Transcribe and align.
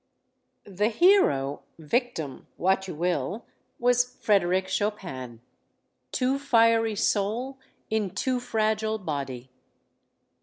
The 0.65 0.87
hero 0.89 1.61
victim 1.77 2.47
what 2.57 2.87
you 2.87 2.95
will 2.95 3.45
was 3.77 4.15
Frederic 4.15 4.67
Chopin; 4.67 5.41
too 6.11 6.39
fiery 6.39 6.95
soul 6.95 7.59
in 7.87 8.09
too 8.09 8.39
fragile 8.39 8.97
body. 8.97 9.51